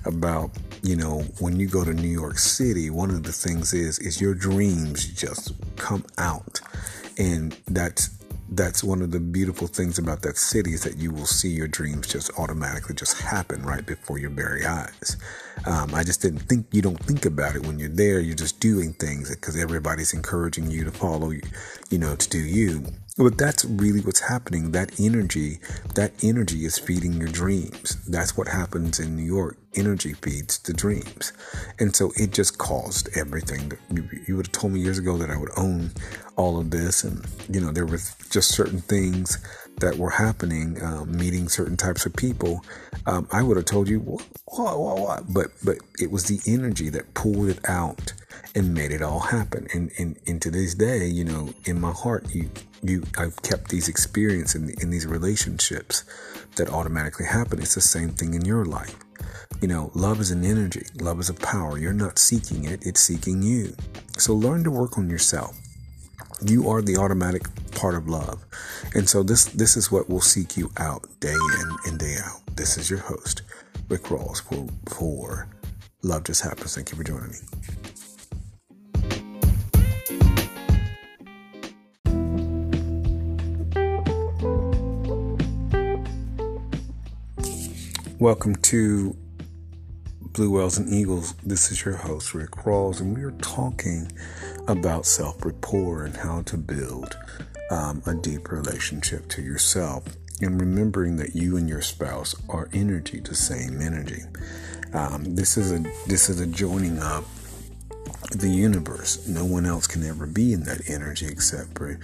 about, 0.07 0.51
you 0.83 0.97
know, 0.97 1.21
when 1.41 1.59
you 1.61 1.69
go 1.69 1.85
to 1.85 1.95
New 1.95 2.09
York 2.09 2.39
City, 2.39 2.91
one 2.91 3.11
of 3.11 3.25
the 3.25 3.33
things 3.33 3.75
is 3.75 3.99
is 4.01 4.21
your 4.21 4.35
dreams 4.35 5.07
just 5.07 5.53
come 5.77 6.05
out. 6.19 6.61
And 7.19 7.57
that's 7.69 8.11
that's 8.51 8.85
one 8.85 9.03
of 9.03 9.13
the 9.13 9.21
beautiful 9.21 9.69
things 9.69 9.99
about 9.99 10.23
that 10.23 10.37
city 10.39 10.75
is 10.75 10.83
that 10.85 10.99
you 10.99 11.11
will 11.13 11.27
see 11.27 11.51
your 11.51 11.69
dreams 11.69 12.07
just 12.09 12.31
automatically 12.39 12.95
just 12.95 13.21
happen 13.21 13.63
right 13.63 13.87
before 13.87 14.19
your 14.19 14.31
very 14.31 14.67
eyes. 14.67 15.17
Um, 15.67 15.95
I 15.95 16.05
just 16.05 16.23
didn't 16.23 16.41
think 16.41 16.67
you 16.73 16.83
don't 16.83 17.03
think 17.05 17.27
about 17.27 17.57
it 17.57 17.67
when 17.67 17.79
you're 17.79 17.89
there. 17.89 18.21
You're 18.21 18.35
just 18.37 18.61
doing 18.61 18.93
things 18.95 19.31
because 19.31 19.57
everybody's 19.57 20.15
encouraging 20.15 20.71
you 20.71 20.85
to 20.85 20.91
follow, 20.91 21.31
you 21.31 21.99
know, 21.99 22.17
to 22.17 22.29
do 22.29 22.39
you. 22.39 22.85
But 23.17 23.37
that's 23.37 23.65
really 23.65 24.01
what's 24.01 24.21
happening. 24.21 24.71
That 24.73 25.01
energy, 25.01 25.59
that 25.95 26.13
energy 26.23 26.65
is 26.65 26.79
feeding 26.79 27.15
your 27.15 27.29
dreams. 27.29 27.97
That's 28.07 28.37
what 28.37 28.49
happens 28.49 29.01
in 29.01 29.17
New 29.17 29.25
York. 29.25 29.57
Energy 29.79 30.15
feeds 30.15 30.59
the 30.59 30.73
dreams. 30.73 31.33
And 31.79 31.95
so 31.95 32.13
it 32.17 32.33
just 32.33 32.59
caused 32.59 33.09
everything. 33.17 33.73
You, 34.27 34.37
would 34.37 34.47
have 34.47 34.53
told 34.53 34.73
me 34.73 34.81
years 34.81 34.99
ago 34.99 35.17
that 35.19 35.31
I 35.31 35.37
would 35.37 35.51
own 35.57 35.91
all 36.37 36.59
of 36.59 36.71
this. 36.71 37.05
And, 37.05 37.25
you 37.49 37.61
know, 37.61 37.71
there 37.71 37.87
were 37.87 38.01
just 38.31 38.51
certain 38.51 38.81
things 38.81 39.39
that 39.81 39.97
were 39.97 40.11
happening, 40.11 40.83
um, 40.83 41.17
meeting 41.17 41.49
certain 41.49 41.77
types 41.77 42.07
of 42.07 42.15
people. 42.17 42.65
Um, 43.07 43.29
I 43.33 43.43
would 43.43 43.57
have 43.57 43.67
told 43.67 43.89
you, 43.89 44.01
what, 44.01 44.27
what, 44.47 44.99
what? 44.99 45.33
But, 45.33 45.51
but 45.65 45.79
it 46.01 46.11
was 46.11 46.25
the 46.25 46.41
energy 46.53 46.89
that 46.91 47.15
pulled 47.15 47.49
it 47.49 47.61
out 47.69 48.13
and 48.55 48.75
made 48.75 48.91
it 48.91 49.03
all 49.03 49.21
happen. 49.21 49.69
And, 49.73 49.91
and, 49.99 50.19
and 50.27 50.43
to 50.43 50.51
this 50.51 50.75
day, 50.75 51.07
you 51.07 51.25
know, 51.25 51.51
in 51.65 51.81
my 51.81 51.93
heart, 51.93 52.35
you, 52.35 52.51
you, 52.83 53.05
I've 53.17 53.41
kept 53.43 53.69
these 53.69 53.89
experiences 53.89 54.61
in, 54.61 54.71
in 54.81 54.91
these 54.91 55.07
relationships 55.07 56.05
that 56.57 56.71
automatically 56.71 57.27
happen. 57.27 57.61
It's 57.61 57.75
the 57.75 57.81
same 57.81 58.11
thing 58.11 58.35
in 58.35 58.45
your 58.45 58.65
life. 58.65 58.97
You 59.61 59.69
know, 59.69 59.91
love 59.95 60.21
is 60.21 60.31
an 60.31 60.45
energy. 60.45 60.87
Love 61.01 61.21
is 61.21 61.29
a 61.29 61.35
power. 61.35 61.79
You're 61.79 61.93
not 61.93 62.19
seeking 62.19 62.65
it. 62.65 62.87
It's 62.87 63.01
seeking 63.01 63.43
you. 63.43 63.75
So 64.17 64.35
learn 64.35 64.65
to 64.65 64.71
work 64.71 64.99
on 64.99 65.11
yourself. 65.11 65.57
You 66.43 66.69
are 66.69 66.83
the 66.83 66.97
automatic 66.97 67.43
part 67.73 67.95
of 67.95 68.09
love. 68.09 68.45
And 68.95 69.09
so 69.09 69.23
this, 69.23 69.47
this 69.47 69.77
is 69.77 69.91
what 69.91 70.09
will 70.09 70.21
seek 70.21 70.57
you 70.57 70.71
out 70.77 71.09
day 71.21 71.35
in 71.35 71.77
and 71.87 71.99
day 71.99 72.17
out. 72.25 72.41
This 72.55 72.77
is 72.79 72.89
your 72.89 73.01
host, 73.01 73.43
Rick 73.89 74.03
Rawls 74.05 74.43
for, 74.43 74.69
for 74.89 75.49
Love 76.03 76.25
Just 76.25 76.43
Happens. 76.43 76.75
Thank 76.75 76.93
you 76.93 76.97
for 76.97 77.05
joining 77.05 77.31
me. 77.31 77.39
Welcome 88.21 88.57
to 88.57 89.17
Blue 90.33 90.51
Whales 90.51 90.77
and 90.77 90.93
Eagles. 90.93 91.35
This 91.45 91.71
is 91.71 91.85
your 91.85 91.95
host, 91.95 92.35
Rick 92.35 92.51
Rawls, 92.51 93.01
and 93.01 93.17
we 93.17 93.23
are 93.23 93.31
talking 93.31 94.11
about 94.67 95.07
self 95.07 95.45
rapport 95.45 96.05
and 96.05 96.17
how 96.17 96.43
to 96.43 96.57
build 96.57 97.17
um, 97.71 98.03
a 98.07 98.15
deep 98.15 98.51
relationship 98.51 99.29
to 99.29 99.43
yourself. 99.43 100.03
And 100.43 100.61
remembering 100.61 101.15
that 101.19 101.37
you 101.37 101.57
and 101.57 101.69
your 101.69 101.81
spouse 101.81 102.35
are 102.49 102.69
energy, 102.73 103.21
the 103.21 103.37
same 103.37 103.81
energy. 103.81 104.23
Um, 104.93 105.37
this 105.37 105.57
is 105.57 105.71
a 105.71 105.79
this 106.09 106.29
is 106.29 106.41
a 106.41 106.47
joining 106.49 106.99
up 106.99 107.23
the 108.33 108.51
universe. 108.51 109.29
No 109.29 109.45
one 109.45 109.65
else 109.65 109.87
can 109.87 110.03
ever 110.03 110.27
be 110.27 110.53
in 110.53 110.65
that 110.65 110.91
energy 110.91 111.29
except 111.29 111.79
for 111.79 112.01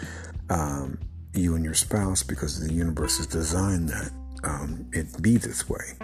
um, 0.48 0.96
you 1.32 1.56
and 1.56 1.64
your 1.64 1.74
spouse, 1.74 2.22
because 2.22 2.64
the 2.64 2.72
universe 2.72 3.16
has 3.16 3.26
designed 3.26 3.88
that 3.88 4.12
um, 4.44 4.86
it 4.92 5.20
be 5.22 5.36
this 5.36 5.68
way. 5.68 5.94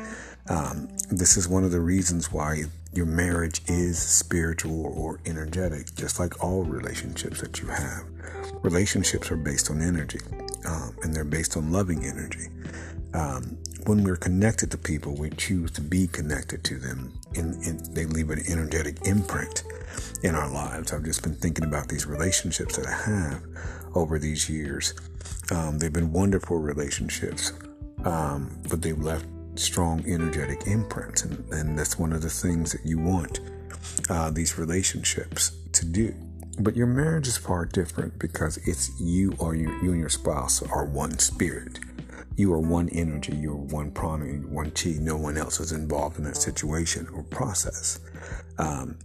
Um, 0.49 0.88
this 1.11 1.37
is 1.37 1.47
one 1.47 1.64
of 1.64 1.70
the 1.70 1.80
reasons 1.80 2.32
why 2.32 2.64
your 2.92 3.06
marriage 3.06 3.61
is 3.66 3.99
spiritual 3.99 4.87
or 4.87 5.20
energetic, 5.26 5.94
just 5.94 6.18
like 6.18 6.42
all 6.42 6.64
relationships 6.64 7.40
that 7.40 7.61
you 7.61 7.68
have. 7.68 8.04
Relationships 8.62 9.30
are 9.30 9.37
based 9.37 9.70
on 9.70 9.80
energy, 9.80 10.20
um, 10.66 10.97
and 11.02 11.14
they're 11.14 11.25
based 11.25 11.56
on 11.56 11.70
loving 11.70 12.04
energy. 12.04 12.49
Um, 13.14 13.59
when 13.87 14.02
we're 14.02 14.16
connected 14.16 14.70
to 14.73 14.78
people, 14.78 15.14
we 15.16 15.30
choose 15.30 15.70
to 15.73 15.80
be 15.80 16.06
connected 16.06 16.64
to 16.64 16.76
them, 16.78 17.12
and, 17.35 17.80
they 17.94 18.06
leave 18.06 18.30
an 18.30 18.40
energetic 18.49 18.99
imprint 19.04 19.64
in 20.23 20.35
our 20.35 20.50
lives. 20.50 20.92
I've 20.92 21.04
just 21.04 21.23
been 21.23 21.35
thinking 21.35 21.64
about 21.64 21.88
these 21.88 22.06
relationships 22.06 22.76
that 22.76 22.87
I 22.87 23.11
have 23.11 23.42
over 23.94 24.18
these 24.18 24.49
years. 24.49 24.94
Um, 25.50 25.78
they've 25.78 25.92
been 25.92 26.12
wonderful 26.12 26.59
relationships 26.59 27.52
um, 28.04 28.61
but 28.69 28.83
they've 28.83 28.99
left 28.99 29.26
strong 29.57 30.04
energetic 30.07 30.66
imprints, 30.66 31.23
and, 31.23 31.52
and 31.52 31.78
that's 31.78 31.99
one 31.99 32.12
of 32.12 32.23
the 32.23 32.30
things 32.30 32.73
that 32.73 32.85
you 32.85 32.99
want 32.99 33.40
uh, 34.09 34.30
these 34.30 34.59
relationships 34.59 35.52
to 35.73 35.85
do. 35.85 36.14
But 36.59 36.76
your 36.76 36.87
marriage 36.87 37.26
is 37.26 37.37
far 37.37 37.64
different 37.64 38.19
because 38.19 38.59
it's 38.66 39.00
you 39.00 39.35
or 39.38 39.54
you, 39.54 39.71
you 39.83 39.92
and 39.92 40.00
your 40.00 40.11
spouse 40.11 40.62
are 40.62 40.85
one 40.85 41.19
spirit. 41.19 41.78
You 42.37 42.52
are 42.52 42.61
one 42.61 42.88
energy, 42.90 43.37
you're 43.37 43.54
one 43.54 43.90
prana, 43.90 44.25
one 44.49 44.71
chi. 44.71 44.97
No 44.99 45.16
one 45.16 45.37
else 45.37 45.61
is 45.61 45.73
involved 45.73 46.19
in 46.19 46.25
that 46.25 46.37
situation 46.37 47.07
or 47.14 47.23
process. 47.25 48.00
Um, 48.59 48.99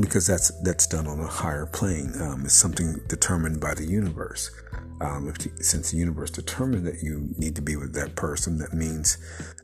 because 0.00 0.26
that's 0.26 0.50
that's 0.62 0.86
done 0.86 1.06
on 1.06 1.20
a 1.20 1.26
higher 1.26 1.66
plane. 1.66 2.12
Um, 2.20 2.44
it's 2.44 2.54
something 2.54 3.00
determined 3.08 3.60
by 3.60 3.74
the 3.74 3.84
universe. 3.84 4.50
Um, 5.00 5.28
if, 5.28 5.64
since 5.64 5.92
the 5.92 5.96
universe 5.96 6.30
determined 6.30 6.86
that 6.86 7.02
you 7.02 7.28
need 7.38 7.54
to 7.56 7.62
be 7.62 7.76
with 7.76 7.94
that 7.94 8.16
person, 8.16 8.58
that 8.58 8.72
means, 8.72 9.18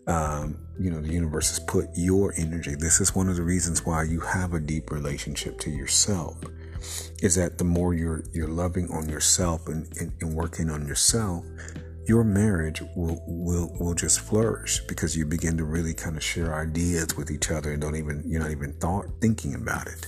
um, 0.07 0.57
you 0.79 0.91
know, 0.91 1.01
the 1.01 1.13
universe 1.13 1.49
has 1.51 1.59
put 1.59 1.87
your 1.95 2.33
energy. 2.39 2.77
This 2.77 3.01
is 3.01 3.17
one 3.17 3.29
of 3.29 3.35
the 3.35 3.43
reasons 3.43 3.85
why 3.85 4.05
you 4.05 4.21
have 4.21 4.55
a 4.55 4.61
deep 4.61 4.93
relationship 4.93 5.59
to 5.61 5.71
yourself. 5.71 6.37
Is 7.23 7.35
that 7.35 7.59
the 7.59 7.65
more 7.65 7.95
you're 7.95 8.25
you're 8.33 8.49
loving 8.49 8.91
on 8.91 9.09
yourself 9.09 9.67
and, 9.69 9.89
and, 9.99 10.13
and 10.21 10.35
working 10.35 10.71
on 10.71 10.87
yourself, 10.87 11.45
your 12.07 12.25
marriage 12.25 12.83
will 12.95 13.23
will 13.27 13.75
will 13.79 13.95
just 13.95 14.21
flourish 14.21 14.81
because 14.87 15.17
you 15.17 15.25
begin 15.25 15.57
to 15.57 15.65
really 15.65 15.95
kind 15.95 16.17
of 16.17 16.23
share 16.23 16.55
ideas 16.55 17.17
with 17.17 17.31
each 17.31 17.51
other 17.51 17.73
and 17.73 17.81
don't 17.81 17.97
even 17.97 18.23
you're 18.27 18.41
not 18.41 18.51
even 18.51 18.73
thought 18.75 19.07
thinking 19.21 19.55
about 19.55 19.87
it. 19.87 20.07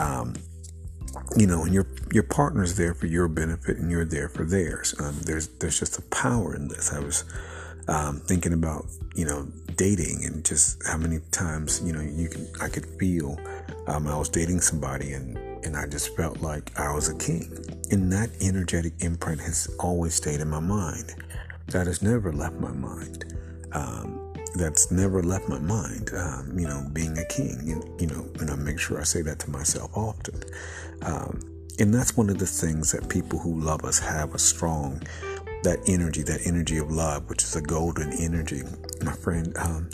Um, 0.00 0.34
you 1.36 1.46
know, 1.46 1.64
and 1.64 1.74
your 1.74 1.86
your 2.12 2.22
partner's 2.22 2.76
there 2.76 2.94
for 2.94 3.06
your 3.06 3.28
benefit, 3.28 3.78
and 3.78 3.90
you're 3.90 4.04
there 4.04 4.28
for 4.28 4.44
theirs. 4.44 4.94
Um, 5.00 5.16
there's 5.22 5.48
there's 5.58 5.78
just 5.78 5.98
a 5.98 6.02
power 6.02 6.54
in 6.54 6.68
this. 6.68 6.92
I 6.92 7.00
was 7.00 7.24
um, 7.88 8.20
thinking 8.20 8.52
about 8.52 8.86
you 9.14 9.24
know 9.24 9.48
dating 9.76 10.24
and 10.24 10.44
just 10.44 10.82
how 10.86 10.96
many 10.96 11.20
times 11.30 11.82
you 11.84 11.92
know 11.92 12.00
you 12.00 12.28
can 12.28 12.46
I 12.60 12.68
could 12.68 12.86
feel 12.98 13.38
um, 13.86 14.06
I 14.06 14.16
was 14.16 14.28
dating 14.28 14.60
somebody 14.60 15.12
and 15.12 15.49
and 15.64 15.76
I 15.76 15.86
just 15.86 16.16
felt 16.16 16.40
like 16.40 16.78
I 16.78 16.92
was 16.92 17.08
a 17.08 17.16
king, 17.16 17.64
and 17.90 18.12
that 18.12 18.30
energetic 18.40 18.94
imprint 19.00 19.40
has 19.40 19.68
always 19.78 20.14
stayed 20.14 20.40
in 20.40 20.48
my 20.48 20.60
mind. 20.60 21.14
That 21.68 21.86
has 21.86 22.02
never 22.02 22.32
left 22.32 22.56
my 22.56 22.72
mind. 22.72 23.34
Um, 23.72 24.34
that's 24.56 24.90
never 24.90 25.22
left 25.22 25.48
my 25.48 25.58
mind. 25.58 26.10
Um, 26.16 26.58
you 26.58 26.66
know, 26.66 26.86
being 26.92 27.16
a 27.18 27.24
king, 27.26 27.70
and, 27.70 28.00
you 28.00 28.06
know, 28.08 28.28
and 28.40 28.50
I 28.50 28.56
make 28.56 28.78
sure 28.78 29.00
I 29.00 29.04
say 29.04 29.22
that 29.22 29.38
to 29.40 29.50
myself 29.50 29.90
often. 29.96 30.42
Um, 31.02 31.40
and 31.78 31.94
that's 31.94 32.16
one 32.16 32.28
of 32.28 32.38
the 32.38 32.46
things 32.46 32.92
that 32.92 33.08
people 33.08 33.38
who 33.38 33.58
love 33.58 33.84
us 33.84 33.98
have 33.98 34.34
a 34.34 34.38
strong 34.38 35.02
that 35.62 35.78
energy, 35.86 36.22
that 36.22 36.40
energy 36.46 36.78
of 36.78 36.90
love, 36.90 37.28
which 37.28 37.42
is 37.42 37.54
a 37.56 37.60
golden 37.60 38.12
energy. 38.14 38.62
My 39.02 39.12
friend 39.12 39.54
um, 39.58 39.90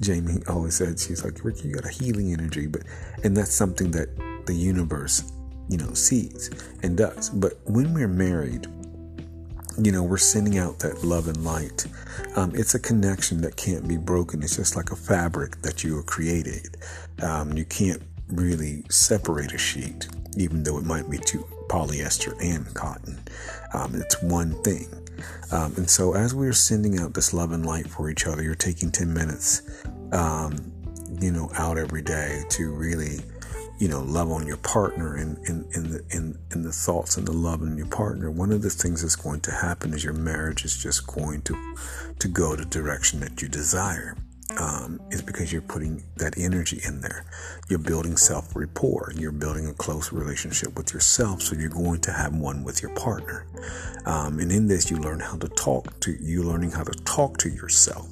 Jamie 0.00 0.42
always 0.48 0.76
said, 0.76 0.98
she's 0.98 1.24
like, 1.24 1.44
Ricky, 1.44 1.68
you 1.68 1.74
got 1.74 1.84
a 1.84 1.92
healing 1.92 2.32
energy, 2.32 2.66
but 2.66 2.82
and 3.22 3.36
that's 3.36 3.52
something 3.52 3.90
that 3.90 4.08
the 4.50 4.56
universe, 4.56 5.32
you 5.68 5.78
know, 5.78 5.94
sees 5.94 6.50
and 6.82 6.96
does. 6.96 7.30
But 7.30 7.60
when 7.66 7.94
we're 7.94 8.08
married, 8.08 8.66
you 9.80 9.92
know, 9.92 10.02
we're 10.02 10.18
sending 10.18 10.58
out 10.58 10.80
that 10.80 11.04
love 11.04 11.28
and 11.28 11.44
light. 11.44 11.86
Um, 12.34 12.50
it's 12.54 12.74
a 12.74 12.80
connection 12.80 13.40
that 13.42 13.56
can't 13.56 13.86
be 13.86 13.96
broken. 13.96 14.42
It's 14.42 14.56
just 14.56 14.74
like 14.74 14.90
a 14.90 14.96
fabric 14.96 15.62
that 15.62 15.84
you 15.84 16.02
created. 16.02 16.76
Um, 17.22 17.52
you 17.56 17.64
can't 17.64 18.02
really 18.28 18.82
separate 18.90 19.52
a 19.52 19.58
sheet, 19.58 20.08
even 20.36 20.64
though 20.64 20.78
it 20.78 20.84
might 20.84 21.08
be 21.08 21.18
two 21.18 21.46
polyester 21.68 22.34
and 22.42 22.66
cotton. 22.74 23.18
Um, 23.72 23.94
it's 23.94 24.20
one 24.22 24.60
thing. 24.64 24.88
Um, 25.52 25.74
and 25.76 25.88
so, 25.88 26.14
as 26.14 26.34
we're 26.34 26.52
sending 26.52 26.98
out 26.98 27.14
this 27.14 27.32
love 27.32 27.52
and 27.52 27.64
light 27.64 27.88
for 27.88 28.10
each 28.10 28.26
other, 28.26 28.42
you're 28.42 28.54
taking 28.56 28.90
10 28.90 29.14
minutes, 29.14 29.62
um, 30.12 30.56
you 31.20 31.30
know, 31.30 31.50
out 31.56 31.78
every 31.78 32.02
day 32.02 32.42
to 32.50 32.72
really 32.72 33.20
you 33.80 33.88
know, 33.88 34.02
love 34.02 34.30
on 34.30 34.46
your 34.46 34.58
partner 34.58 35.16
and 35.16 35.38
in, 35.48 35.64
in, 35.74 35.84
in, 35.84 35.90
the 35.90 36.04
in, 36.10 36.38
in 36.52 36.62
the 36.62 36.70
thoughts 36.72 37.16
and 37.16 37.26
the 37.26 37.32
love 37.32 37.62
in 37.62 37.76
your 37.78 37.86
partner, 37.86 38.30
one 38.30 38.52
of 38.52 38.60
the 38.62 38.68
things 38.70 39.00
that's 39.02 39.16
going 39.16 39.40
to 39.40 39.50
happen 39.50 39.94
is 39.94 40.04
your 40.04 40.12
marriage 40.12 40.64
is 40.64 40.76
just 40.76 41.06
going 41.06 41.40
to 41.42 41.54
to 42.18 42.28
go 42.28 42.54
the 42.54 42.66
direction 42.66 43.20
that 43.20 43.40
you 43.40 43.48
desire. 43.48 44.16
um, 44.58 45.00
is 45.10 45.22
because 45.22 45.52
you're 45.52 45.62
putting 45.62 46.02
that 46.16 46.36
energy 46.38 46.80
in 46.84 47.00
there. 47.00 47.24
You're 47.68 47.78
building 47.78 48.16
self 48.16 48.54
rapport. 48.56 49.12
You're 49.16 49.32
building 49.32 49.66
a 49.68 49.74
close 49.74 50.12
relationship 50.12 50.76
with 50.76 50.92
yourself. 50.92 51.42
So 51.42 51.56
you're 51.56 51.68
going 51.70 52.00
to 52.02 52.12
have 52.12 52.34
one 52.34 52.64
with 52.64 52.82
your 52.82 52.94
partner. 52.94 53.46
Um, 54.06 54.38
and 54.40 54.50
in 54.50 54.66
this, 54.66 54.90
you 54.90 54.96
learn 54.96 55.20
how 55.20 55.36
to 55.36 55.48
talk 55.48 56.00
to 56.00 56.12
you, 56.20 56.42
learning 56.42 56.72
how 56.72 56.84
to 56.84 57.04
talk 57.04 57.38
to 57.38 57.48
yourself. 57.48 58.08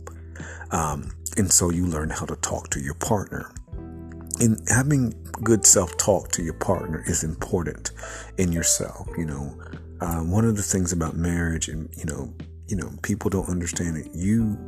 Um, 0.70 1.10
and 1.36 1.50
so 1.52 1.70
you 1.70 1.86
learn 1.86 2.10
how 2.10 2.26
to 2.26 2.36
talk 2.36 2.70
to 2.70 2.80
your 2.80 2.94
partner. 2.94 3.50
And 4.40 4.60
having 4.68 5.14
good 5.42 5.66
self 5.66 5.96
talk 5.96 6.30
to 6.32 6.42
your 6.42 6.54
partner 6.54 7.02
is 7.06 7.24
important 7.24 7.92
in 8.36 8.52
yourself. 8.52 9.08
You 9.16 9.26
know, 9.26 9.58
uh, 10.00 10.20
one 10.20 10.44
of 10.44 10.56
the 10.56 10.62
things 10.62 10.92
about 10.92 11.16
marriage, 11.16 11.68
and 11.68 11.88
you 11.96 12.04
know, 12.04 12.32
you 12.66 12.76
know, 12.76 12.90
people 13.02 13.30
don't 13.30 13.48
understand 13.48 13.96
it. 13.96 14.08
You 14.14 14.58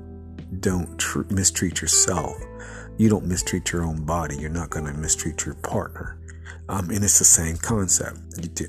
don't 0.60 0.98
tr- 0.98 1.22
mistreat 1.30 1.80
yourself. 1.80 2.36
You 2.98 3.08
don't 3.08 3.26
mistreat 3.26 3.72
your 3.72 3.82
own 3.82 4.04
body. 4.04 4.36
You're 4.36 4.50
not 4.50 4.70
going 4.70 4.86
to 4.86 4.92
mistreat 4.92 5.46
your 5.46 5.54
partner. 5.56 6.18
Um, 6.68 6.90
and 6.90 7.02
it's 7.02 7.18
the 7.18 7.24
same 7.24 7.56
concept. 7.56 8.18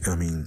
I 0.08 0.16
mean, 0.16 0.46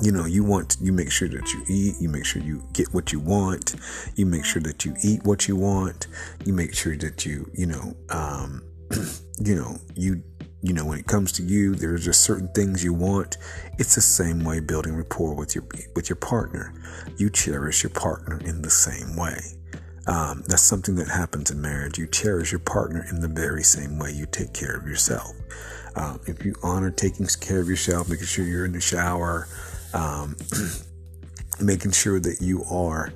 you 0.00 0.10
know, 0.10 0.24
you 0.24 0.42
want, 0.42 0.76
you 0.80 0.92
make 0.92 1.10
sure 1.10 1.28
that 1.28 1.52
you 1.52 1.64
eat, 1.68 1.96
you 2.00 2.08
make 2.08 2.24
sure 2.24 2.42
you 2.42 2.66
get 2.72 2.92
what 2.94 3.12
you 3.12 3.20
want, 3.20 3.76
you 4.16 4.26
make 4.26 4.44
sure 4.44 4.62
that 4.62 4.84
you 4.84 4.94
eat 5.02 5.22
what 5.24 5.48
you 5.48 5.56
want, 5.56 6.06
you 6.44 6.52
make 6.52 6.74
sure 6.74 6.96
that 6.96 7.26
you, 7.26 7.50
you 7.52 7.66
know, 7.66 7.94
um, 8.08 8.62
you 9.38 9.54
know, 9.54 9.76
you, 9.94 10.22
you 10.62 10.72
know, 10.72 10.84
when 10.84 10.98
it 10.98 11.06
comes 11.06 11.32
to 11.32 11.42
you, 11.42 11.74
there's 11.74 12.04
just 12.04 12.22
certain 12.22 12.48
things 12.48 12.84
you 12.84 12.94
want. 12.94 13.36
It's 13.78 13.96
the 13.96 14.00
same 14.00 14.44
way 14.44 14.60
building 14.60 14.94
rapport 14.94 15.34
with 15.34 15.54
your, 15.54 15.64
with 15.96 16.08
your 16.08 16.16
partner. 16.16 16.72
You 17.16 17.30
cherish 17.30 17.82
your 17.82 17.90
partner 17.90 18.40
in 18.44 18.62
the 18.62 18.70
same 18.70 19.16
way. 19.16 19.40
Um, 20.06 20.42
that's 20.46 20.62
something 20.62 20.94
that 20.96 21.08
happens 21.08 21.50
in 21.50 21.60
marriage. 21.60 21.98
You 21.98 22.06
cherish 22.06 22.52
your 22.52 22.60
partner 22.60 23.04
in 23.10 23.20
the 23.20 23.28
very 23.28 23.62
same 23.62 23.98
way 23.98 24.12
you 24.12 24.26
take 24.26 24.52
care 24.52 24.76
of 24.76 24.86
yourself. 24.86 25.32
Um, 25.96 26.20
if 26.26 26.44
you 26.44 26.54
honor 26.62 26.90
taking 26.90 27.26
care 27.40 27.60
of 27.60 27.68
yourself, 27.68 28.08
making 28.08 28.26
sure 28.26 28.44
you're 28.44 28.64
in 28.64 28.72
the 28.72 28.80
shower, 28.80 29.48
um, 29.92 30.36
making 31.60 31.90
sure 31.90 32.18
that 32.20 32.40
you 32.40 32.64
are 32.70 33.12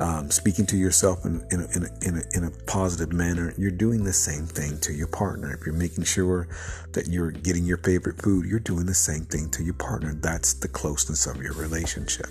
um, 0.00 0.30
speaking 0.30 0.64
to 0.66 0.76
yourself 0.76 1.24
in, 1.26 1.46
in, 1.50 1.60
a, 1.60 1.76
in, 1.76 1.84
a, 1.84 2.08
in, 2.08 2.16
a, 2.16 2.38
in 2.38 2.44
a 2.44 2.50
positive 2.64 3.12
manner, 3.12 3.52
you're 3.58 3.70
doing 3.70 4.02
the 4.02 4.12
same 4.12 4.46
thing 4.46 4.80
to 4.80 4.94
your 4.94 5.06
partner. 5.06 5.52
If 5.52 5.66
you're 5.66 5.74
making 5.74 6.04
sure 6.04 6.48
that 6.92 7.08
you're 7.08 7.30
getting 7.30 7.66
your 7.66 7.76
favorite 7.78 8.20
food, 8.22 8.46
you're 8.46 8.60
doing 8.60 8.86
the 8.86 8.94
same 8.94 9.24
thing 9.26 9.50
to 9.50 9.62
your 9.62 9.74
partner. 9.74 10.14
That's 10.14 10.54
the 10.54 10.68
closeness 10.68 11.26
of 11.26 11.42
your 11.42 11.52
relationship. 11.52 12.28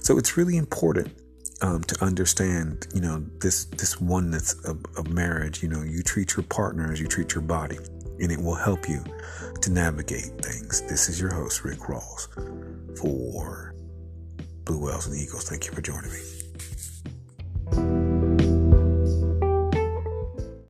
So 0.00 0.16
it's 0.16 0.36
really 0.38 0.56
important 0.56 1.12
um, 1.60 1.82
to 1.84 2.04
understand, 2.04 2.86
you 2.94 3.00
know, 3.00 3.24
this 3.40 3.66
this 3.66 4.00
oneness 4.00 4.54
of, 4.64 4.84
of 4.96 5.08
marriage. 5.08 5.62
You 5.62 5.68
know, 5.68 5.82
you 5.82 6.02
treat 6.02 6.36
your 6.36 6.44
partner 6.44 6.90
as 6.90 7.00
you 7.00 7.06
treat 7.06 7.34
your 7.34 7.42
body, 7.42 7.78
and 8.18 8.32
it 8.32 8.40
will 8.40 8.54
help 8.54 8.88
you 8.88 9.04
to 9.60 9.70
navigate 9.70 10.32
things. 10.42 10.82
This 10.82 11.08
is 11.08 11.20
your 11.20 11.32
host, 11.32 11.64
Rick 11.64 11.80
Rawls, 11.80 12.28
for 12.98 13.74
Blue 14.64 14.78
Whales 14.78 15.06
and 15.06 15.16
Eagles. 15.16 15.48
Thank 15.48 15.66
you 15.66 15.72
for 15.72 15.82
joining 15.82 16.10
me. 16.10 16.43